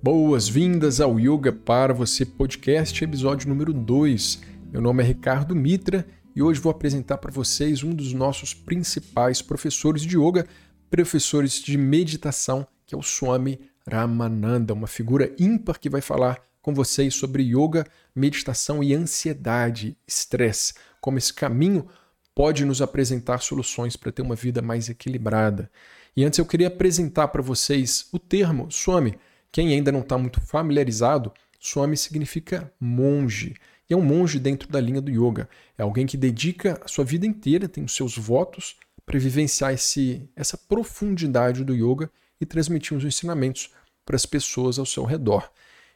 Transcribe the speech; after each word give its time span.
Boas-vindas 0.00 1.00
ao 1.00 1.18
Yoga 1.18 1.52
para 1.52 1.92
você 1.92 2.24
podcast, 2.24 3.02
episódio 3.02 3.48
número 3.48 3.72
2. 3.72 4.40
Meu 4.70 4.80
nome 4.80 5.02
é 5.02 5.06
Ricardo 5.06 5.56
Mitra 5.56 6.06
e 6.36 6.40
hoje 6.40 6.60
vou 6.60 6.70
apresentar 6.70 7.18
para 7.18 7.32
vocês 7.32 7.82
um 7.82 7.92
dos 7.92 8.12
nossos 8.12 8.54
principais 8.54 9.42
professores 9.42 10.02
de 10.02 10.16
yoga, 10.16 10.46
professores 10.88 11.60
de 11.60 11.76
meditação, 11.76 12.64
que 12.86 12.94
é 12.94 12.98
o 12.98 13.02
Swami 13.02 13.58
Ramananda, 13.90 14.72
uma 14.72 14.86
figura 14.86 15.34
ímpar 15.36 15.80
que 15.80 15.90
vai 15.90 16.00
falar 16.00 16.38
com 16.62 16.72
vocês 16.72 17.14
sobre 17.14 17.42
yoga, 17.42 17.84
meditação 18.14 18.84
e 18.84 18.94
ansiedade, 18.94 19.96
estresse, 20.06 20.74
como 21.00 21.18
esse 21.18 21.34
caminho 21.34 21.88
pode 22.36 22.64
nos 22.64 22.80
apresentar 22.80 23.40
soluções 23.40 23.96
para 23.96 24.12
ter 24.12 24.22
uma 24.22 24.36
vida 24.36 24.62
mais 24.62 24.88
equilibrada. 24.88 25.68
E 26.16 26.24
antes 26.24 26.38
eu 26.38 26.46
queria 26.46 26.68
apresentar 26.68 27.26
para 27.28 27.42
vocês 27.42 28.06
o 28.12 28.18
termo 28.20 28.70
Swami. 28.70 29.18
Quem 29.50 29.72
ainda 29.72 29.90
não 29.90 30.00
está 30.00 30.18
muito 30.18 30.40
familiarizado, 30.40 31.32
Swami 31.58 31.96
significa 31.96 32.72
monge. 32.80 33.54
E 33.88 33.94
é 33.94 33.96
um 33.96 34.02
monge 34.02 34.38
dentro 34.38 34.68
da 34.68 34.80
linha 34.80 35.00
do 35.00 35.10
yoga. 35.10 35.48
É 35.76 35.82
alguém 35.82 36.06
que 36.06 36.16
dedica 36.16 36.80
a 36.84 36.88
sua 36.88 37.04
vida 37.04 37.26
inteira, 37.26 37.68
tem 37.68 37.84
os 37.84 37.94
seus 37.94 38.16
votos 38.16 38.76
para 39.04 39.18
vivenciar 39.18 39.72
esse, 39.72 40.28
essa 40.36 40.58
profundidade 40.58 41.64
do 41.64 41.74
yoga 41.74 42.10
e 42.40 42.44
transmitir 42.44 42.96
os 42.96 43.04
ensinamentos 43.04 43.70
para 44.04 44.16
as 44.16 44.26
pessoas 44.26 44.78
ao 44.78 44.86
seu 44.86 45.04
redor. 45.04 45.50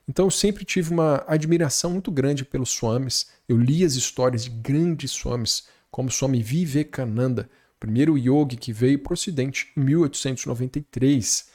Então 0.08 0.26
eu 0.26 0.30
sempre 0.30 0.64
tive 0.64 0.90
uma 0.92 1.22
admiração 1.26 1.90
muito 1.90 2.10
grande 2.10 2.44
pelos 2.44 2.70
swamis. 2.70 3.28
Eu 3.48 3.56
li 3.56 3.84
as 3.84 3.94
histórias 3.94 4.44
de 4.44 4.50
grandes 4.50 5.12
swamis, 5.12 5.68
como 5.90 6.10
Swami 6.10 6.42
Vivekananda, 6.42 7.48
o 7.76 7.80
primeiro 7.80 8.16
yogi 8.16 8.56
que 8.56 8.72
veio 8.72 8.98
para 8.98 9.12
o 9.12 9.14
Ocidente 9.14 9.70
em 9.76 9.80
1893. 9.80 11.51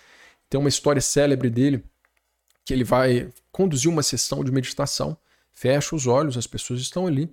Tem 0.50 0.60
uma 0.60 0.70
história 0.70 1.02
célebre 1.02 1.50
dele 1.50 1.84
que 2.64 2.74
ele 2.74 2.84
vai 2.84 3.30
conduzir 3.52 3.90
uma 3.90 4.04
sessão 4.04 4.44
de 4.44 4.52
meditação, 4.52 5.18
fecha 5.52 5.96
os 5.96 6.06
olhos, 6.06 6.38
as 6.38 6.48
pessoas 6.48 6.82
estão 6.82 7.08
ali, 7.08 7.30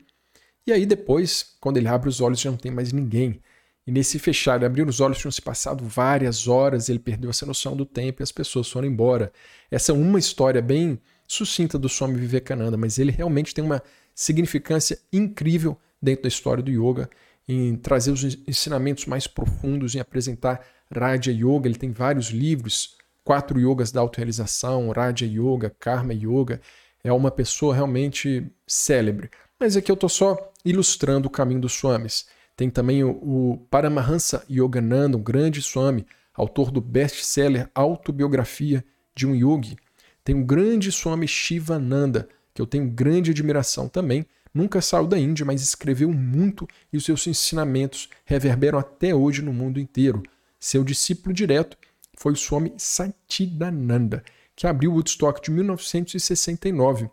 e 0.66 0.72
aí 0.72 0.86
depois, 0.86 1.56
quando 1.60 1.76
ele 1.76 1.88
abre 1.88 2.08
os 2.08 2.20
olhos, 2.20 2.40
já 2.40 2.50
não 2.50 2.56
tem 2.56 2.72
mais 2.72 2.92
ninguém. 2.92 3.40
E 3.86 3.92
nesse 3.92 4.18
fechar 4.18 4.62
e 4.62 4.64
abrir 4.64 4.88
os 4.88 4.98
olhos 4.98 5.18
tinham 5.18 5.30
se 5.30 5.42
passado 5.42 5.84
várias 5.84 6.48
horas, 6.48 6.88
ele 6.88 6.98
perdeu 6.98 7.28
essa 7.28 7.44
noção 7.44 7.76
do 7.76 7.84
tempo 7.84 8.22
e 8.22 8.24
as 8.24 8.32
pessoas 8.32 8.70
foram 8.70 8.88
embora. 8.88 9.30
Essa 9.70 9.92
é 9.92 9.94
uma 9.94 10.18
história 10.18 10.62
bem 10.62 10.98
sucinta 11.28 11.78
do 11.78 11.88
Swami 11.88 12.18
Vivekananda, 12.18 12.78
mas 12.78 12.98
ele 12.98 13.12
realmente 13.12 13.54
tem 13.54 13.62
uma 13.62 13.82
significância 14.14 14.98
incrível 15.12 15.78
dentro 16.00 16.22
da 16.22 16.28
história 16.28 16.62
do 16.62 16.70
yoga, 16.70 17.10
em 17.46 17.76
trazer 17.76 18.10
os 18.10 18.24
ensinamentos 18.46 19.04
mais 19.04 19.26
profundos, 19.26 19.94
em 19.94 20.00
apresentar 20.00 20.64
Raja 20.90 21.30
Yoga. 21.30 21.68
Ele 21.68 21.78
tem 21.78 21.90
vários 21.90 22.28
livros, 22.28 22.96
quatro 23.24 23.58
yogas 23.58 23.90
da 23.90 24.00
autorrealização, 24.00 24.90
Raja 24.90 25.24
Yoga, 25.24 25.74
Karma 25.80 26.12
Yoga. 26.12 26.60
É 27.02 27.12
uma 27.12 27.30
pessoa 27.30 27.74
realmente 27.74 28.46
célebre. 28.66 29.30
Mas 29.58 29.76
aqui 29.76 29.90
eu 29.90 29.94
estou 29.94 30.08
só 30.08 30.52
ilustrando 30.64 31.26
o 31.28 31.30
caminho 31.30 31.60
dos 31.60 31.72
swamis. 31.72 32.26
Tem 32.56 32.70
também 32.70 33.02
o, 33.02 33.10
o 33.10 33.66
Paramahansa 33.70 34.44
Yogananda, 34.48 35.16
um 35.16 35.22
grande 35.22 35.60
swami, 35.60 36.06
autor 36.34 36.70
do 36.70 36.80
best-seller 36.80 37.68
Autobiografia 37.74 38.84
de 39.14 39.26
um 39.26 39.34
Yogi. 39.34 39.76
Tem 40.22 40.34
um 40.34 40.44
grande 40.44 40.92
swami 40.92 41.26
Shivananda, 41.26 42.28
que 42.52 42.62
eu 42.62 42.66
tenho 42.66 42.88
grande 42.88 43.30
admiração 43.30 43.88
também, 43.88 44.24
nunca 44.52 44.80
saiu 44.80 45.06
da 45.06 45.18
Índia, 45.18 45.44
mas 45.44 45.62
escreveu 45.62 46.12
muito 46.12 46.66
e 46.92 46.96
os 46.96 47.04
seus 47.04 47.26
ensinamentos 47.26 48.08
reverberam 48.24 48.78
até 48.78 49.14
hoje 49.14 49.42
no 49.42 49.52
mundo 49.52 49.80
inteiro. 49.80 50.22
Seu 50.58 50.84
discípulo 50.84 51.34
direto 51.34 51.76
foi 52.16 52.32
o 52.32 52.36
Swami 52.36 52.72
Satchidananda, 52.76 54.22
que 54.56 54.66
abriu 54.66 54.92
Woodstock 54.92 55.42
de 55.42 55.50
1969 55.50 57.10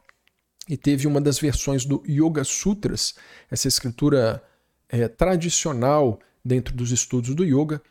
e 0.69 0.77
teve 0.77 1.07
uma 1.07 1.19
das 1.19 1.39
versões 1.39 1.85
do 1.85 2.03
Yoga 2.07 2.43
Sutras, 2.43 3.15
essa 3.49 3.67
escritura 3.67 4.43
é, 4.87 5.07
tradicional 5.07 6.19
dentro 6.43 6.75
dos 6.75 6.91
estudos 6.91 7.33
do 7.33 7.43
yoga, 7.43 7.81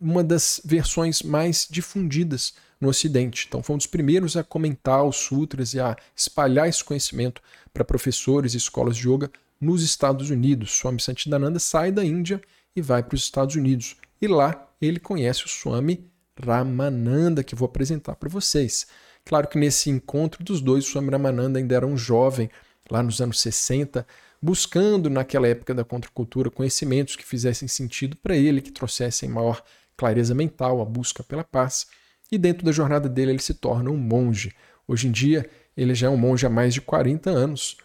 uma 0.00 0.22
das 0.22 0.60
versões 0.64 1.22
mais 1.22 1.66
difundidas 1.70 2.54
no 2.80 2.88
Ocidente. 2.88 3.46
Então, 3.48 3.62
foi 3.62 3.74
um 3.74 3.78
dos 3.78 3.86
primeiros 3.86 4.36
a 4.36 4.44
comentar 4.44 5.04
os 5.04 5.16
sutras 5.16 5.74
e 5.74 5.80
a 5.80 5.96
espalhar 6.16 6.68
esse 6.68 6.82
conhecimento 6.82 7.42
para 7.72 7.84
professores 7.84 8.54
e 8.54 8.56
escolas 8.56 8.96
de 8.96 9.08
yoga 9.08 9.30
nos 9.60 9.82
Estados 9.82 10.30
Unidos. 10.30 10.72
Swami 10.72 11.00
Santidananda 11.00 11.58
sai 11.58 11.92
da 11.92 12.04
Índia 12.04 12.40
e 12.74 12.82
vai 12.82 13.02
para 13.02 13.14
os 13.14 13.22
Estados 13.22 13.54
Unidos. 13.54 13.96
E 14.20 14.26
lá 14.26 14.68
ele 14.80 14.98
conhece 14.98 15.44
o 15.44 15.48
Swami 15.48 16.10
Ramananda, 16.40 17.42
que 17.42 17.54
vou 17.54 17.66
apresentar 17.66 18.16
para 18.16 18.28
vocês. 18.28 18.86
Claro 19.24 19.48
que 19.48 19.58
nesse 19.58 19.90
encontro 19.90 20.42
dos 20.42 20.60
dois, 20.60 20.86
o 20.86 20.90
Swami 20.90 21.10
Ramananda 21.10 21.58
ainda 21.58 21.74
era 21.74 21.86
um 21.86 21.96
jovem, 21.96 22.50
lá 22.90 23.02
nos 23.02 23.20
anos 23.20 23.40
60, 23.40 24.06
buscando 24.40 25.08
naquela 25.08 25.46
época 25.46 25.72
da 25.74 25.84
contracultura 25.84 26.50
conhecimentos 26.50 27.14
que 27.14 27.24
fizessem 27.24 27.68
sentido 27.68 28.16
para 28.16 28.36
ele, 28.36 28.60
que 28.60 28.72
trouxessem 28.72 29.28
maior 29.28 29.62
clareza 29.96 30.34
mental, 30.34 30.80
a 30.80 30.84
busca 30.84 31.22
pela 31.22 31.44
paz 31.44 31.86
e 32.30 32.38
dentro 32.38 32.64
da 32.64 32.72
jornada 32.72 33.08
dele 33.08 33.32
ele 33.32 33.42
se 33.42 33.54
torna 33.54 33.90
um 33.90 33.96
monge. 33.96 34.52
Hoje 34.88 35.06
em 35.06 35.12
dia 35.12 35.48
ele 35.76 35.94
já 35.94 36.06
é 36.06 36.10
um 36.10 36.16
monge 36.16 36.46
há 36.46 36.50
mais 36.50 36.74
de 36.74 36.80
40 36.80 37.30
anos 37.30 37.76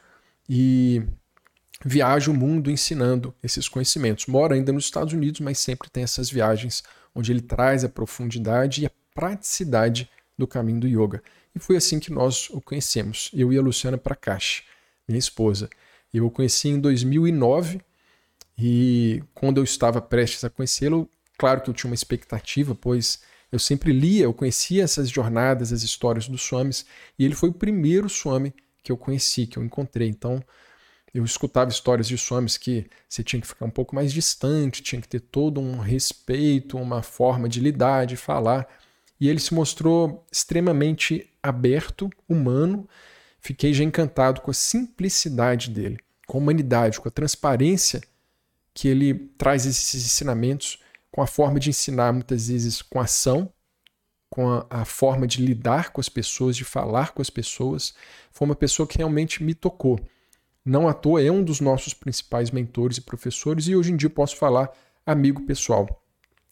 e 0.50 1.04
viaja 1.86 2.32
o 2.32 2.34
mundo 2.34 2.72
ensinando 2.72 3.36
esses 3.44 3.70
conhecimentos. 3.70 4.26
Mora 4.26 4.56
ainda 4.56 4.72
nos 4.72 4.86
Estados 4.86 5.14
Unidos, 5.14 5.42
mas 5.42 5.60
sempre 5.60 5.90
tem 5.90 6.04
essas 6.04 6.30
viagens 6.30 6.84
onde 7.18 7.32
ele 7.32 7.42
traz 7.42 7.84
a 7.84 7.90
profundidade 7.90 8.84
e 8.84 8.86
a 8.86 8.92
praticidade 9.14 10.08
do 10.38 10.46
caminho 10.46 10.80
do 10.80 10.88
yoga. 10.88 11.24
E 11.56 11.60
foi 11.60 11.76
assim 11.76 12.00
que 12.00 12.12
nós 12.12 12.48
o 12.52 12.62
conhecemos, 12.62 13.32
eu 13.34 13.52
e 13.52 13.58
a 13.58 13.62
Luciana 13.62 13.98
Prakash, 13.98 14.64
minha 15.08 15.18
esposa. 15.18 15.68
Eu 16.14 16.28
o 16.28 16.32
conheci 16.32 16.70
em 16.70 16.80
2009 16.80 17.82
e 18.58 19.24
quando 19.34 19.58
eu 19.58 19.64
estava 19.64 20.00
prestes 20.00 20.44
a 20.44 20.50
conhecê-lo, 20.50 21.10
claro 21.38 21.62
que 21.62 21.70
eu 21.72 21.74
tinha 21.74 21.90
uma 21.90 21.96
expectativa, 21.96 22.76
pois 22.76 23.20
eu 23.52 23.58
sempre 23.58 23.92
lia, 23.92 24.26
eu 24.26 24.34
conhecia 24.34 24.84
essas 24.84 25.10
jornadas, 25.10 25.74
as 25.74 25.82
histórias 25.82 26.28
dos 26.28 26.42
swamis, 26.42 26.86
e 27.18 27.26
ele 27.26 27.34
foi 27.34 27.50
o 27.50 27.54
primeiro 27.54 28.08
swami 28.08 28.54
que 28.84 28.92
eu 28.92 28.98
conheci, 28.98 29.48
que 29.48 29.58
eu 29.58 29.64
encontrei. 29.64 30.08
Então, 30.08 30.44
eu 31.14 31.24
escutava 31.24 31.72
histórias 31.72 32.08
de 32.08 32.18
swamis 32.18 32.58
que 32.58 32.88
você 33.08 33.24
tinha 33.24 33.42
que 33.42 33.48
ficar 33.48 33.66
um 33.66 33.72
pouco 33.72 33.96
mais 33.96 34.14
distante, 34.14 34.84
tinha 34.84 35.02
que 35.02 35.08
ter 35.08 35.20
todo 35.20 35.60
um 35.60 35.80
respeito, 35.80 36.78
uma 36.78 37.02
forma 37.02 37.48
de 37.48 37.60
lidar, 37.60 38.06
de 38.06 38.16
falar. 38.16 38.68
E 39.20 39.28
ele 39.28 39.40
se 39.40 39.54
mostrou 39.54 40.26
extremamente 40.32 41.30
aberto, 41.42 42.10
humano. 42.28 42.88
Fiquei 43.40 43.74
já 43.74 43.84
encantado 43.84 44.42
com 44.42 44.52
a 44.52 44.54
simplicidade 44.54 45.70
dele, 45.70 45.98
com 46.28 46.38
a 46.38 46.42
humanidade, 46.42 47.00
com 47.00 47.08
a 47.08 47.12
transparência 47.12 48.02
que 48.74 48.88
ele 48.88 49.14
traz 49.38 49.66
esses 49.66 50.06
ensinamentos 50.06 50.80
com 51.12 51.22
a 51.22 51.26
forma 51.26 51.60
de 51.60 51.72
ensinar, 51.72 52.14
muitas 52.14 52.48
vezes 52.48 52.82
com 52.82 53.00
ação, 53.00 53.52
com 54.30 54.48
a, 54.52 54.68
a, 54.70 54.86
forma 54.86 55.26
de 55.26 55.44
lidar 55.44 55.92
com 55.92 56.00
as 56.00 56.10
pessoas, 56.10 56.56
de 56.56 56.64
falar 56.64 57.12
com 57.12 57.22
as 57.22 57.30
pessoas. 57.30 57.96
Foi 58.32 58.46
uma 58.46 58.56
pessoa 58.56 58.86
que 58.86 59.00
realmente 59.00 59.44
me 59.44 59.56
tocou. 59.56 60.00
Não 60.68 60.86
à 60.86 60.94
toa 60.94 61.24
é 61.24 61.32
um 61.32 61.42
dos 61.42 61.62
nossos 61.62 61.94
principais 61.94 62.52
mentores 62.52 62.98
e 62.98 63.02
professores, 63.02 63.70
e 63.70 63.76
hoje 63.76 63.94
em 63.94 63.96
dia 63.96 64.10
posso 64.10 64.36
falar 64.36 64.70
amigo 65.06 65.46
pessoal. 65.46 66.04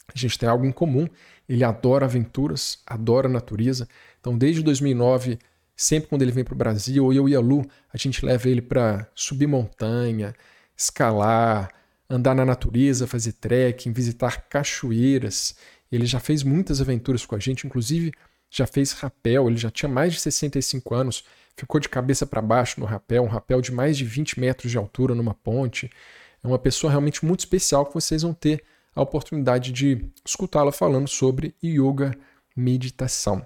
A 0.08 0.18
gente 0.18 0.40
tem 0.40 0.48
algo 0.48 0.66
em 0.66 0.72
comum. 0.72 1.06
Ele 1.50 1.66
adora 1.66 2.06
aventuras, 2.06 2.80
adora 2.88 3.28
natureza. 3.28 3.90
Então, 4.22 4.38
desde 4.38 4.64
2009, 4.64 5.38
sempre 5.75 6.08
quando 6.08 6.22
ele 6.22 6.31
vem 6.31 6.46
para 6.46 6.54
o 6.54 6.58
Brasil, 6.58 7.04
ou 7.04 7.12
eu 7.12 7.28
e 7.28 7.36
a 7.36 7.42
Lu, 7.42 7.66
a 7.92 7.98
gente 7.98 8.25
leva 8.25 8.48
ele 8.48 8.62
para 8.62 9.06
subir 9.14 9.48
montanha, 9.48 10.34
escalar, 10.78 11.70
andar 12.09 12.34
na 12.34 12.46
natureza, 12.46 13.06
fazer 13.06 13.34
trekking, 13.34 13.92
visitar 13.92 14.48
cachoeiras. 14.48 15.58
Ele 15.92 16.06
já 16.06 16.22
fez 16.22 16.42
muitas 16.42 16.80
aventuras 16.80 17.25
com 17.25 17.36
a 17.36 17.39
gente, 17.39 17.68
inclusive 17.68 18.13
já 18.50 18.66
fez 18.66 18.94
rapel, 18.94 19.50
ele 19.50 19.57
já 19.57 19.69
tinha 19.69 19.89
mais 19.89 20.13
de 20.13 20.22
65 20.22 20.95
anos, 20.95 21.25
ficou 21.56 21.80
de 21.80 21.90
cabeça 21.90 22.25
para 22.25 22.42
baixo 22.42 22.80
no 22.80 22.86
rapel, 22.86 23.24
um 23.24 23.28
rapel 23.28 23.62
de 23.62 23.72
mais 23.72 23.98
de 23.98 24.04
20 24.04 24.40
metros 24.40 24.72
de 24.72 24.78
altura 24.78 25.16
numa 25.16 25.34
ponte. 25.34 25.90
É 26.44 26.48
uma 26.48 26.60
pessoa 26.60 26.92
realmente 26.92 27.25
muito 27.25 27.40
especial 27.42 27.86
que 27.86 27.94
vocês 27.94 28.22
vão 28.22 28.34
ter 28.34 28.63
a 28.96 29.02
oportunidade 29.02 29.72
de 29.72 30.06
escutá-la 30.25 30.72
falando 30.72 31.07
sobre 31.07 31.56
yoga 31.63 32.18
meditação. 32.56 33.46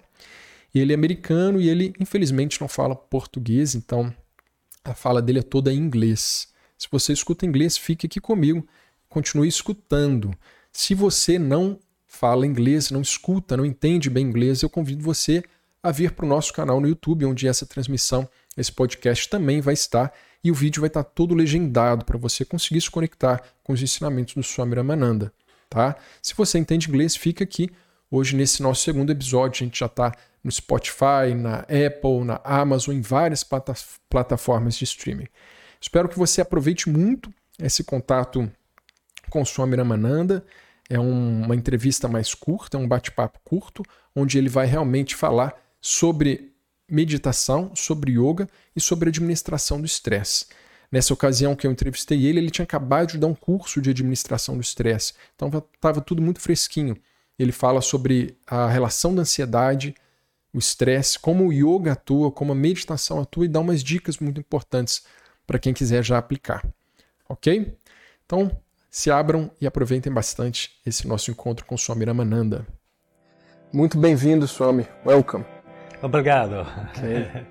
Ele 0.73 0.93
é 0.93 0.95
americano 0.95 1.59
e 1.59 1.67
ele, 1.67 1.93
infelizmente, 1.99 2.61
não 2.61 2.67
fala 2.67 2.95
português, 2.95 3.73
então 3.73 4.13
a 4.83 4.93
fala 4.93 5.21
dele 5.21 5.39
é 5.39 5.43
toda 5.43 5.73
em 5.73 5.77
inglês. 5.77 6.47
Se 6.77 6.87
você 6.91 7.11
escuta 7.11 7.45
inglês, 7.45 7.77
fique 7.77 8.05
aqui 8.05 8.19
comigo, 8.19 8.65
continue 9.07 9.47
escutando. 9.47 10.31
Se 10.71 10.93
você 10.93 11.39
não 11.39 11.79
fala 12.05 12.45
inglês, 12.45 12.91
não 12.91 13.01
escuta, 13.01 13.57
não 13.57 13.65
entende 13.65 14.09
bem 14.09 14.25
inglês, 14.25 14.61
eu 14.61 14.69
convido 14.69 15.03
você 15.03 15.43
a 15.81 15.91
vir 15.91 16.11
para 16.11 16.25
o 16.25 16.29
nosso 16.29 16.53
canal 16.53 16.79
no 16.79 16.87
YouTube, 16.87 17.25
onde 17.25 17.47
essa 17.47 17.65
transmissão, 17.65 18.29
esse 18.57 18.71
podcast 18.71 19.29
também 19.29 19.61
vai 19.61 19.73
estar 19.73 20.13
e 20.43 20.51
o 20.51 20.53
vídeo 20.53 20.81
vai 20.81 20.87
estar 20.87 21.03
todo 21.03 21.33
legendado 21.33 22.05
para 22.05 22.17
você 22.17 22.45
conseguir 22.45 22.81
se 22.81 22.91
conectar 22.91 23.41
com 23.63 23.73
os 23.73 23.81
ensinamentos 23.81 24.33
do 24.33 24.43
Swami 24.43 24.75
Ramananda, 24.75 25.33
tá? 25.69 25.95
Se 26.21 26.33
você 26.33 26.57
entende 26.57 26.89
inglês, 26.89 27.15
fica 27.15 27.43
aqui. 27.43 27.69
Hoje, 28.11 28.35
nesse 28.35 28.61
nosso 28.63 28.83
segundo 28.83 29.11
episódio, 29.11 29.61
a 29.61 29.65
gente 29.65 29.79
já 29.79 29.85
está 29.85 30.11
no 30.43 30.51
Spotify, 30.51 31.35
na 31.35 31.59
Apple, 31.59 32.23
na 32.25 32.41
Amazon, 32.43 32.95
em 32.95 33.01
várias 33.01 33.43
plata 33.43 33.73
plataformas 34.09 34.75
de 34.75 34.83
streaming. 34.85 35.27
Espero 35.79 36.09
que 36.09 36.17
você 36.17 36.41
aproveite 36.41 36.89
muito 36.89 37.31
esse 37.57 37.83
contato 37.83 38.49
com 39.29 39.41
o 39.41 39.45
Swami 39.45 39.75
Ramananda. 39.75 40.43
É 40.89 40.99
um, 40.99 41.43
uma 41.43 41.55
entrevista 41.55 42.07
mais 42.07 42.33
curta, 42.33 42.77
um 42.77 42.87
bate-papo 42.87 43.39
curto, 43.43 43.83
onde 44.15 44.37
ele 44.37 44.49
vai 44.49 44.65
realmente 44.65 45.15
falar 45.15 45.53
sobre 45.81 46.53
meditação, 46.89 47.71
sobre 47.75 48.11
yoga 48.13 48.47
e 48.75 48.81
sobre 48.81 49.09
administração 49.09 49.79
do 49.79 49.85
estresse. 49.85 50.45
Nessa 50.91 51.13
ocasião 51.13 51.55
que 51.55 51.67
eu 51.67 51.71
entrevistei 51.71 52.25
ele, 52.25 52.39
ele 52.39 52.49
tinha 52.49 52.63
acabado 52.63 53.11
de 53.11 53.17
dar 53.17 53.27
um 53.27 53.35
curso 53.35 53.79
de 53.79 53.91
administração 53.91 54.55
do 54.55 54.61
estresse, 54.61 55.13
então 55.35 55.49
estava 55.73 56.01
tudo 56.01 56.21
muito 56.21 56.39
fresquinho. 56.41 56.97
Ele 57.37 57.51
fala 57.51 57.79
sobre 57.79 58.37
a 58.45 58.67
relação 58.67 59.13
da 59.13 59.21
ansiedade, 59.21 59.95
o 60.51 60.57
estresse, 60.57 61.19
como 61.19 61.47
o 61.47 61.53
yoga 61.53 61.93
atua, 61.93 62.31
como 62.31 62.51
a 62.51 62.55
meditação 62.55 63.21
atua 63.21 63.45
e 63.45 63.47
dá 63.47 63.59
umas 63.59 63.83
dicas 63.83 64.17
muito 64.17 64.39
importantes 64.39 65.03
para 65.45 65.59
quem 65.59 65.73
quiser 65.73 66.03
já 66.03 66.17
aplicar. 66.17 66.67
Ok? 67.29 67.77
Então, 68.25 68.51
se 68.89 69.11
abram 69.11 69.51
e 69.61 69.67
aproveitem 69.67 70.11
bastante 70.11 70.71
esse 70.85 71.07
nosso 71.07 71.29
encontro 71.29 71.65
com 71.65 71.77
Swami 71.77 72.05
Ramananda. 72.05 72.65
Muito 73.71 73.97
bem-vindo, 73.97 74.47
Swami. 74.47 74.87
Welcome. 75.05 75.58
Obrigado. 76.01 76.65
Okay. 76.91 77.45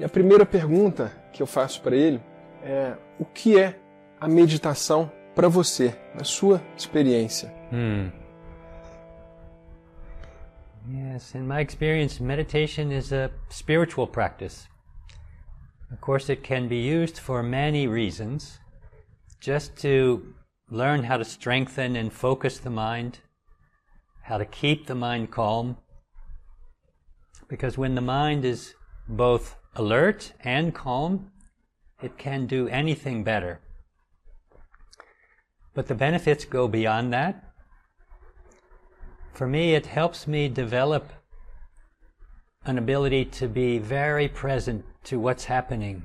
E 0.00 0.04
a 0.04 0.08
primeira 0.08 0.44
pergunta 0.44 1.12
que 1.32 1.42
eu 1.42 1.46
faço 1.46 1.80
para 1.82 1.94
ele 1.94 2.20
é: 2.62 2.96
o 3.18 3.24
que 3.24 3.58
é 3.58 3.78
a 4.20 4.26
meditação 4.26 5.10
para 5.34 5.48
você, 5.48 5.94
na 6.14 6.24
sua 6.24 6.62
experiência? 6.76 7.52
Hmm. 7.70 8.10
Yes, 10.86 11.34
in 11.34 11.46
my 11.46 11.62
experience, 11.62 12.22
meditation 12.22 12.92
is 12.92 13.12
a 13.12 13.30
spiritual 13.50 14.06
practice. 14.06 14.68
Of 15.90 16.00
course, 16.00 16.30
it 16.30 16.42
can 16.42 16.68
be 16.68 16.76
used 16.76 17.18
for 17.18 17.42
many 17.42 17.86
reasons. 17.86 18.60
Just 19.40 19.80
to 19.82 20.34
learn 20.70 21.04
how 21.04 21.16
to 21.16 21.24
strengthen 21.24 21.96
and 21.96 22.10
focus 22.10 22.58
the 22.58 22.70
mind, 22.70 23.20
how 24.22 24.38
to 24.38 24.44
keep 24.44 24.86
the 24.86 24.94
mind 24.94 25.30
calm. 25.30 25.76
Because 27.48 27.78
when 27.78 27.94
the 27.94 28.00
mind 28.00 28.44
is 28.44 28.74
both 29.08 29.56
alert 29.74 30.32
and 30.40 30.74
calm, 30.74 31.30
it 32.02 32.18
can 32.18 32.46
do 32.46 32.68
anything 32.68 33.24
better. 33.24 33.60
But 35.74 35.88
the 35.88 35.94
benefits 35.94 36.44
go 36.44 36.68
beyond 36.68 37.12
that. 37.12 37.42
For 39.32 39.46
me, 39.46 39.74
it 39.74 39.86
helps 39.86 40.26
me 40.26 40.48
develop 40.48 41.12
an 42.64 42.78
ability 42.78 43.24
to 43.26 43.48
be 43.48 43.78
very 43.78 44.28
present 44.28 44.84
to 45.04 45.18
what's 45.18 45.44
happening 45.44 46.04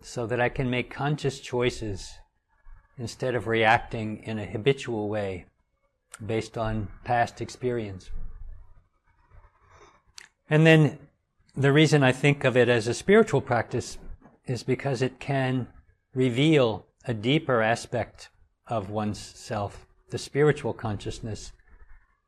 so 0.00 0.26
that 0.26 0.40
I 0.40 0.48
can 0.48 0.70
make 0.70 0.90
conscious 0.90 1.40
choices 1.40 2.10
instead 2.96 3.34
of 3.34 3.46
reacting 3.46 4.22
in 4.24 4.38
a 4.38 4.46
habitual 4.46 5.08
way 5.08 5.46
based 6.24 6.56
on 6.58 6.88
past 7.04 7.40
experience. 7.40 8.10
And 10.50 10.66
then 10.66 10.98
the 11.56 11.72
reason 11.72 12.02
I 12.02 12.12
think 12.12 12.44
of 12.44 12.56
it 12.56 12.68
as 12.68 12.86
a 12.86 12.94
spiritual 12.94 13.40
practice 13.40 13.98
is 14.46 14.62
because 14.62 15.02
it 15.02 15.20
can 15.20 15.68
reveal 16.14 16.86
a 17.04 17.14
deeper 17.14 17.62
aspect 17.62 18.30
of 18.66 18.90
one's 18.90 19.18
self, 19.18 19.86
the 20.10 20.18
spiritual 20.18 20.72
consciousness 20.72 21.52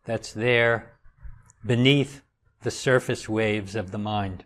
that's 0.05 0.33
there 0.33 0.99
beneath 1.65 2.23
the 2.63 2.71
surface 2.71 3.29
waves 3.29 3.75
of 3.75 3.91
the 3.91 3.99
mind. 3.99 4.45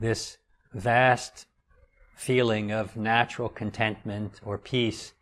This 0.00 0.38
vast 0.72 1.46
feeling 2.16 2.70
of 2.70 2.96
natural 2.96 3.48
contentment 3.48 4.40
or 4.44 4.58
peace 4.58 5.12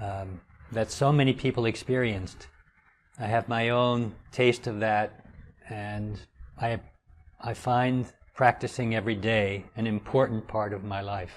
um, 0.00 0.40
that 0.72 0.90
so 0.90 1.12
many 1.12 1.32
people 1.32 1.66
experienced. 1.66 2.48
I 3.18 3.26
have 3.26 3.48
my 3.48 3.70
own 3.70 4.14
taste 4.32 4.66
of 4.66 4.80
that, 4.80 5.25
and 5.70 6.16
I, 6.60 6.80
I 7.40 7.54
find 7.54 8.06
practicing 8.34 8.94
every 8.94 9.16
day 9.16 9.64
an 9.76 9.86
important 9.86 10.46
part 10.46 10.74
of 10.74 10.84
my 10.84 11.00
life. 11.00 11.34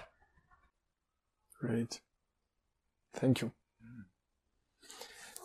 Great. 1.62 2.02
Thank 3.14 3.42
you. 3.42 3.52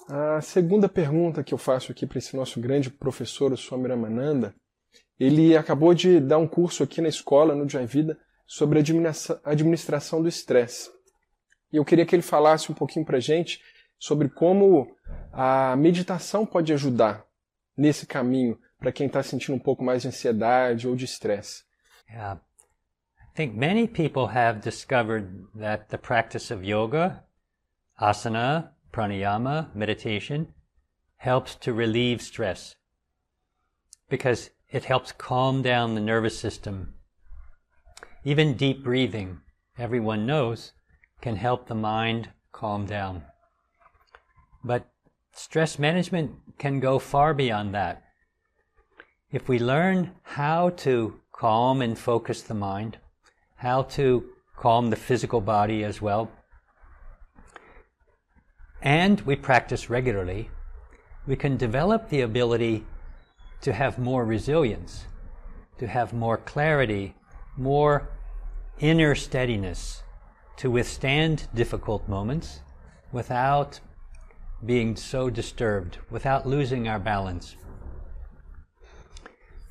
A 0.08 0.40
segunda 0.42 0.88
pergunta 0.88 1.42
que 1.42 1.54
eu 1.54 1.58
faço 1.58 1.90
aqui 1.90 2.06
para 2.06 2.18
esse 2.18 2.36
nosso 2.36 2.60
grande 2.60 2.90
professor, 2.90 3.52
o 3.52 3.56
Swami 3.56 3.88
Ramananda, 3.88 4.54
ele 5.18 5.56
acabou 5.56 5.94
de 5.94 6.20
dar 6.20 6.38
um 6.38 6.46
curso 6.46 6.82
aqui 6.82 7.00
na 7.00 7.08
escola, 7.08 7.54
no 7.54 7.68
Jai 7.68 7.86
Vida, 7.86 8.18
sobre 8.46 8.78
a 8.78 8.82
administração 9.50 10.20
do 10.20 10.28
estresse. 10.28 10.90
E 11.72 11.76
eu 11.76 11.84
queria 11.84 12.04
que 12.04 12.14
ele 12.14 12.22
falasse 12.22 12.70
um 12.70 12.74
pouquinho 12.74 13.06
para 13.06 13.16
a 13.16 13.20
gente 13.20 13.60
sobre 13.98 14.28
como 14.28 14.94
a 15.32 15.74
meditação 15.76 16.44
pode 16.44 16.72
ajudar 16.72 17.24
nesse 17.76 18.06
caminho 18.06 18.58
para 18.84 18.92
quem 18.92 19.06
está 19.06 19.22
sentindo 19.22 19.56
um 19.56 19.58
pouco 19.58 19.82
mais 19.82 20.02
de 20.02 20.08
ansiedade 20.08 20.86
ou 20.86 20.94
de 20.94 21.06
estresse. 21.06 21.64
Yeah. 22.10 22.38
I 23.18 23.34
think 23.34 23.54
many 23.56 23.88
people 23.88 24.26
have 24.26 24.60
discovered 24.60 25.46
that 25.54 25.88
the 25.88 25.96
practice 25.96 26.50
of 26.50 26.62
yoga, 26.62 27.24
asana, 27.98 28.72
pranayama, 28.92 29.74
meditation, 29.74 30.48
helps 31.16 31.56
to 31.56 31.72
relieve 31.72 32.20
stress 32.20 32.76
because 34.10 34.50
it 34.70 34.84
helps 34.84 35.12
calm 35.12 35.62
down 35.62 35.94
the 35.94 36.00
nervous 36.00 36.38
system 36.38 36.92
Even 38.26 38.54
deep 38.54 38.84
breathing, 38.84 39.40
everyone 39.78 40.26
knows, 40.26 40.72
can 41.22 41.36
help 41.36 41.68
the 41.68 41.74
mind 41.74 42.30
calm 42.52 42.84
down. 42.86 43.24
But 44.62 44.90
stress 45.32 45.78
management 45.78 46.58
can 46.58 46.80
go 46.80 46.98
far 46.98 47.34
beyond 47.34 47.74
that. 47.74 48.03
If 49.34 49.48
we 49.48 49.58
learn 49.58 50.12
how 50.22 50.70
to 50.86 51.20
calm 51.32 51.82
and 51.82 51.98
focus 51.98 52.40
the 52.42 52.54
mind, 52.54 52.98
how 53.56 53.82
to 53.98 54.30
calm 54.56 54.90
the 54.90 54.96
physical 55.08 55.40
body 55.40 55.82
as 55.82 56.00
well, 56.00 56.30
and 58.80 59.20
we 59.22 59.34
practice 59.34 59.90
regularly, 59.90 60.50
we 61.26 61.34
can 61.34 61.56
develop 61.56 62.10
the 62.10 62.20
ability 62.20 62.86
to 63.62 63.72
have 63.72 63.98
more 63.98 64.24
resilience, 64.24 65.06
to 65.78 65.88
have 65.88 66.12
more 66.12 66.36
clarity, 66.36 67.16
more 67.56 68.08
inner 68.78 69.16
steadiness 69.16 70.04
to 70.58 70.70
withstand 70.70 71.48
difficult 71.52 72.08
moments 72.08 72.60
without 73.10 73.80
being 74.64 74.94
so 74.94 75.28
disturbed, 75.28 75.98
without 76.08 76.46
losing 76.46 76.86
our 76.86 77.00
balance. 77.00 77.56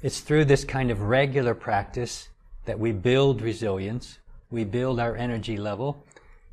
It's 0.03 0.19
through 0.19 0.45
this 0.45 0.65
kind 0.65 0.91
of 0.91 1.03
regular 1.03 1.55
practice 1.55 2.27
that 2.65 2.77
we 2.77 2.91
build 2.91 3.41
resilience, 3.41 4.19
we 4.51 4.65
build 4.65 4.99
our 4.99 5.15
energy 5.15 5.55
level, 5.55 6.03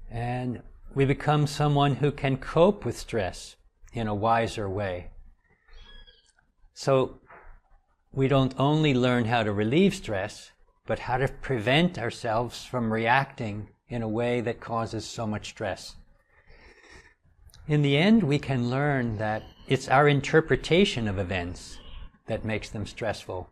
and 0.09 0.63
we 0.95 1.05
become 1.05 1.49
someone 1.49 1.97
who 1.97 2.13
can 2.13 2.37
cope 2.37 2.85
with 2.85 2.97
stress 2.97 3.57
in 3.93 4.07
a 4.07 4.15
wiser 4.15 4.69
way. 4.71 5.11
So 6.75 7.19
we 8.13 8.29
don't 8.29 8.55
only 8.57 8.95
learn 8.95 9.25
how 9.25 9.43
to 9.43 9.53
relieve 9.53 9.97
stress, 9.97 10.53
but 10.87 11.01
how 11.01 11.17
to 11.17 11.27
prevent 11.27 11.99
ourselves 11.99 12.65
from 12.65 12.93
reacting 12.93 13.71
in 13.89 14.03
a 14.03 14.09
way 14.09 14.41
that 14.43 14.61
causes 14.61 15.05
so 15.05 15.27
much 15.27 15.49
stress. 15.49 15.97
In 17.67 17.83
the 17.83 17.99
end, 17.99 18.23
we 18.23 18.39
can 18.39 18.71
learn 18.71 19.19
that 19.19 19.43
it's 19.67 19.89
our 19.89 20.07
interpretation 20.07 21.09
of 21.09 21.19
events 21.19 21.80
that 22.31 22.45
makes 22.45 22.71
them 22.71 22.87
stressful. 22.87 23.51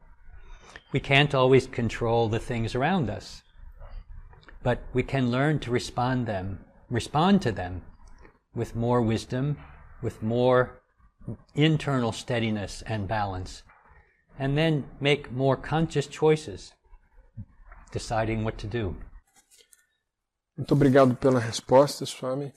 We 0.93 1.01
can't 1.01 1.35
always 1.35 1.67
control 1.67 2.29
the 2.29 2.39
things 2.39 2.77
around 2.77 3.11
us, 3.11 3.43
but 4.63 4.79
we 4.95 5.03
can 5.03 5.33
learn 5.33 5.59
to 5.61 5.73
respond 5.73 6.27
them, 6.27 6.61
respond 6.89 7.43
to 7.43 7.51
them 7.51 7.83
with 8.55 8.77
more 8.77 9.03
wisdom, 9.03 9.59
with 10.01 10.23
more 10.23 10.81
internal 11.57 12.13
steadiness 12.13 12.85
and 12.87 13.09
balance, 13.09 13.65
and 14.39 14.57
then 14.57 14.85
make 15.01 15.33
more 15.33 15.57
conscious 15.57 16.07
choices 16.07 16.73
deciding 17.91 18.45
what 18.45 18.59
to 18.59 18.69
do. 18.69 18.97
Muito 20.57 20.73
obrigado 20.73 21.17
pela 21.17 21.41
resposta, 21.41 22.07
Swami. 22.07 22.53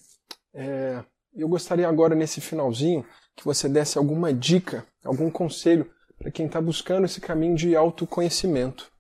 É, 0.53 1.03
eu 1.33 1.49
gostaria 1.49 1.87
agora, 1.87 2.13
nesse 2.13 2.41
finalzinho, 2.41 3.03
que 3.35 3.43
você 3.43 3.67
desse 3.67 3.97
alguma 3.97 4.31
dica, 4.31 4.85
algum 5.03 5.31
conselho 5.31 5.89
para 6.21 6.31
quem 6.31 6.45
está 6.45 6.61
buscando 6.61 7.05
esse 7.05 7.19
caminho 7.19 7.55
de 7.55 7.75
autoconhecimento. 7.75 8.91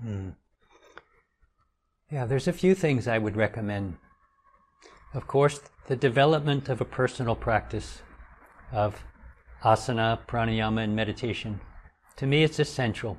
Hmm. 0.00 0.30
Yeah, 2.10 2.26
there's 2.26 2.48
a 2.48 2.52
few 2.52 2.74
things 2.74 3.06
I 3.06 3.18
would 3.18 3.36
recommend. 3.36 3.96
Of 5.14 5.26
course, 5.26 5.60
the 5.86 5.96
development 5.96 6.68
of 6.68 6.80
a 6.80 6.84
personal 6.84 7.36
practice 7.36 8.02
of 8.70 9.04
asana, 9.62 10.18
pranayama, 10.26 10.84
and 10.84 10.96
meditation 10.96 11.60
to 12.16 12.26
me 12.26 12.44
it's 12.44 12.58
essential. 12.58 13.18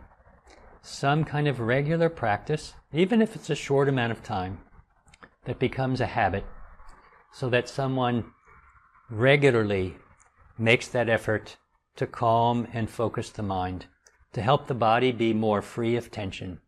Some 0.82 1.24
kind 1.24 1.48
of 1.48 1.60
regular 1.60 2.10
practice, 2.10 2.74
even 2.92 3.22
if 3.22 3.36
it's 3.36 3.50
a 3.50 3.56
short 3.56 3.89
amount 3.89 4.12
of 4.12 4.24
time, 4.24 4.60
that 5.46 5.60
becomes 5.60 6.01
a 6.01 6.06
habit, 6.06 6.46
so 7.32 7.50
that 7.50 7.70
someone 7.70 8.25
regularly 9.10 9.98
makes 10.58 10.88
that 10.89 11.10
effort 11.10 11.58
to 11.95 12.07
calm 12.07 12.67
and 12.73 12.89
focus 12.89 13.29
the 13.29 13.43
mind, 13.43 13.85
to 14.33 14.41
help 14.41 14.67
the 14.67 14.73
body 14.73 15.12
be 15.12 15.33
more 15.33 15.62
free 15.62 15.95
of 15.95 16.12
tension. 16.12 16.59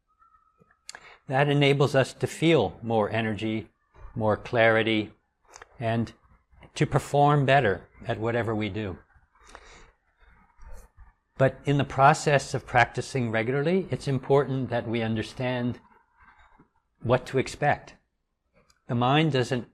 That 1.27 1.49
enables 1.49 1.95
us 1.95 2.13
to 2.13 2.27
feel 2.27 2.79
more 2.83 3.09
energy, 3.09 3.67
more 4.15 4.37
clarity, 4.37 5.11
and 5.79 6.13
to 6.75 6.85
perform 6.85 7.45
better 7.45 7.87
at 8.07 8.19
whatever 8.19 8.53
we 8.53 8.69
do. 8.69 8.97
But 11.37 11.59
in 11.65 11.77
the 11.77 11.83
process 11.83 12.53
of 12.53 12.65
practicing 12.65 13.31
regularly, 13.31 13.87
it's 13.91 14.07
important 14.07 14.69
that 14.69 14.87
we 14.87 15.01
understand 15.01 15.79
what 17.01 17.25
to 17.27 17.37
expect. 17.37 17.95
The 18.87 18.95
mind 18.95 19.33
doesn't 19.33 19.67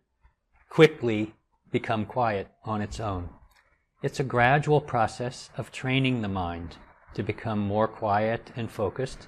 quickly 0.70 1.36
become 1.72 2.06
quiet 2.06 2.48
on 2.64 2.82
its 2.82 3.00
own. 3.00 3.30
It's 4.04 4.20
a 4.20 4.24
gradual 4.24 4.82
process 4.82 5.52
of 5.58 5.72
training 5.72 6.22
the 6.22 6.28
mind 6.28 6.78
to 7.14 7.22
become 7.22 7.60
more 7.60 7.88
quiet 7.88 8.52
and 8.56 8.72
focused, 8.72 9.28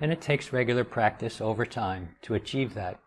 and 0.00 0.12
it 0.12 0.20
takes 0.20 0.52
regular 0.52 0.84
practice 0.84 1.40
over 1.40 1.66
time 1.66 2.14
to 2.22 2.34
achieve 2.34 2.74
that. 2.74 3.00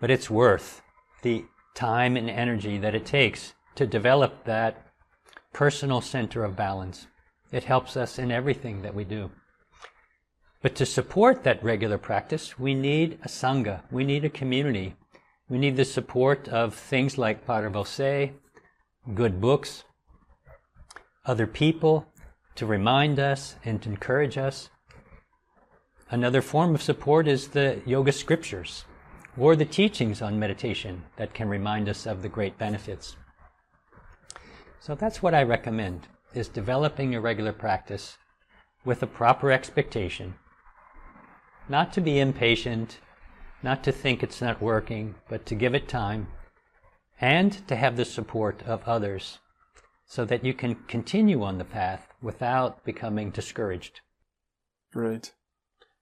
But 0.00 0.10
it's 0.10 0.28
worth 0.28 0.82
the 1.22 1.44
time 1.76 2.16
and 2.16 2.28
energy 2.28 2.76
that 2.78 2.96
it 2.96 3.06
takes 3.06 3.54
to 3.76 3.86
develop 3.86 4.44
that 4.46 4.84
personal 5.52 6.00
center 6.00 6.42
of 6.42 6.56
balance. 6.56 7.06
It 7.52 7.62
helps 7.62 7.96
us 7.96 8.18
in 8.18 8.32
everything 8.32 8.82
that 8.82 8.96
we 8.96 9.04
do. 9.04 9.30
But 10.60 10.74
to 10.74 10.86
support 10.86 11.44
that 11.44 11.62
regular 11.62 11.98
practice, 11.98 12.58
we 12.58 12.74
need 12.74 13.20
a 13.22 13.28
sangha, 13.28 13.82
we 13.92 14.02
need 14.02 14.24
a 14.24 14.30
community. 14.30 14.96
We 15.48 15.58
need 15.58 15.76
the 15.76 15.84
support 15.84 16.48
of 16.48 16.74
things 16.74 17.16
like 17.16 17.46
Padre 17.46 17.70
Vosé, 17.70 18.32
good 19.14 19.40
books, 19.40 19.84
other 21.24 21.46
people 21.46 22.06
to 22.54 22.66
remind 22.66 23.18
us 23.18 23.56
and 23.64 23.80
to 23.82 23.88
encourage 23.88 24.36
us. 24.36 24.70
Another 26.10 26.42
form 26.42 26.74
of 26.74 26.82
support 26.82 27.28
is 27.28 27.48
the 27.48 27.80
yoga 27.86 28.12
scriptures 28.12 28.84
or 29.36 29.54
the 29.54 29.64
teachings 29.64 30.20
on 30.20 30.38
meditation 30.38 31.04
that 31.16 31.34
can 31.34 31.48
remind 31.48 31.88
us 31.88 32.06
of 32.06 32.22
the 32.22 32.28
great 32.28 32.58
benefits. 32.58 33.16
So 34.80 34.94
that's 34.94 35.22
what 35.22 35.34
I 35.34 35.42
recommend 35.42 36.08
is 36.34 36.48
developing 36.48 37.14
a 37.14 37.20
regular 37.20 37.52
practice 37.52 38.18
with 38.84 39.02
a 39.02 39.06
proper 39.06 39.52
expectation. 39.52 40.34
Not 41.68 41.92
to 41.92 42.00
be 42.00 42.18
impatient, 42.18 42.98
not 43.62 43.84
to 43.84 43.92
think 43.92 44.22
it's 44.22 44.40
not 44.40 44.62
working, 44.62 45.14
but 45.28 45.46
to 45.46 45.54
give 45.54 45.74
it 45.74 45.88
time 45.88 46.28
and 47.20 47.66
to 47.66 47.74
have 47.74 47.96
the 47.96 48.04
support 48.04 48.62
of 48.66 48.82
others 48.86 49.38
so 50.06 50.24
that 50.24 50.44
you 50.44 50.54
can 50.54 50.74
continue 50.86 51.42
on 51.42 51.58
the 51.58 51.64
path 51.64 52.08
without 52.22 52.84
becoming 52.84 53.30
discouraged. 53.30 54.00
Great. 54.92 55.32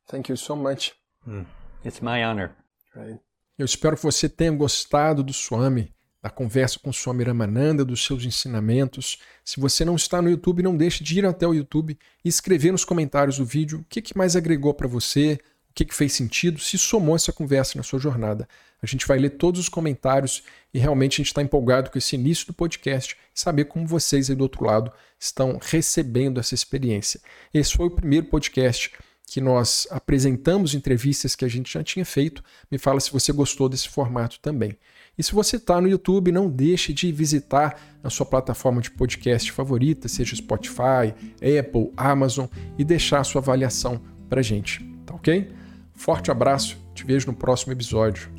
Thank 0.09 0.29
you 0.29 0.37
so 0.37 0.55
much. 0.55 0.93
Mm. 1.27 1.47
It's 1.85 2.01
my 2.01 2.25
honor. 2.25 2.55
Right. 2.95 3.19
Eu 3.59 3.65
espero 3.65 3.97
que 3.97 4.03
você 4.03 4.29
tenha 4.29 4.53
gostado 4.53 5.23
do 5.23 5.33
Swami, 5.33 5.93
da 6.23 6.31
conversa 6.31 6.79
com 6.79 6.91
o 6.91 6.93
Swami 6.93 7.25
Ramananda, 7.25 7.85
dos 7.85 8.05
seus 8.05 8.25
ensinamentos. 8.25 9.19
Se 9.45 9.59
você 9.59 9.85
não 9.85 9.97
está 9.97 10.21
no 10.21 10.31
YouTube, 10.31 10.63
não 10.63 10.77
deixe 10.77 11.03
de 11.03 11.19
ir 11.19 11.27
até 11.27 11.47
o 11.47 11.55
YouTube 11.55 11.99
e 12.25 12.29
escrever 12.29 12.71
nos 12.71 12.85
comentários 12.85 13.39
do 13.39 13.45
vídeo 13.45 13.81
o 13.81 13.85
que, 13.85 14.03
que 14.03 14.17
mais 14.17 14.37
agregou 14.37 14.75
para 14.75 14.87
você, 14.87 15.41
que, 15.77 15.85
que 15.85 15.95
fez 15.95 16.15
sentido, 16.15 16.59
se 16.59 16.79
somou 16.79 17.15
essa 17.15 17.35
conversa 17.35 17.77
na 17.77 17.83
sua 17.83 17.99
jornada. 17.99 18.49
A 18.83 18.87
gente 18.87 19.07
vai 19.07 19.19
ler 19.19 19.31
todos 19.31 19.61
os 19.61 19.69
comentários 19.69 20.43
e 20.73 20.79
realmente 20.79 21.15
a 21.15 21.17
gente 21.19 21.27
está 21.27 21.43
empolgado 21.43 21.91
com 21.91 21.99
esse 21.99 22.17
início 22.17 22.47
do 22.47 22.55
podcast 22.55 23.15
saber 23.35 23.67
como 23.67 23.87
vocês 23.87 24.31
aí 24.31 24.37
do 24.37 24.41
outro 24.41 24.65
lado 24.65 24.91
estão 25.21 25.59
recebendo 25.63 26.41
essa 26.41 26.55
experiência. 26.55 27.21
Esse 27.53 27.77
foi 27.77 27.87
o 27.87 27.91
primeiro 27.91 28.27
podcast 28.27 28.91
que 29.27 29.39
nós 29.39 29.87
apresentamos 29.91 30.73
entrevistas 30.73 31.37
que 31.37 31.45
a 31.45 31.49
gente 31.49 31.71
já 31.71 31.85
tinha 31.85 32.07
feito. 32.07 32.43
Me 32.71 32.79
fala 32.79 32.99
se 32.99 33.13
você 33.13 33.31
gostou 33.31 33.69
desse 33.69 33.91
formato 33.91 34.41
também. 34.41 34.79
E 35.19 35.23
se 35.23 35.33
você 35.33 35.57
está 35.57 35.79
no 35.79 35.89
YouTube, 35.89 36.33
não 36.33 36.49
deixe 36.49 36.95
de 36.95 37.13
visitar 37.13 37.99
a 38.03 38.09
sua 38.09 38.25
plataforma 38.25 38.81
de 38.81 38.91
podcast 38.91 39.53
favorita, 39.53 40.09
seja 40.09 40.37
Spotify, 40.37 41.13
Apple, 41.59 41.93
Amazon, 41.97 42.47
e 42.79 42.85
deixar 42.85 43.21
a 43.21 43.25
sua 43.25 43.43
avaliação 43.43 44.01
para 44.29 44.41
gente, 44.41 44.83
tá 45.05 45.15
ok? 45.15 45.56
Forte 45.97 46.31
abraço, 46.31 46.77
te 46.95 47.05
vejo 47.05 47.27
no 47.27 47.35
próximo 47.35 47.73
episódio. 47.73 48.31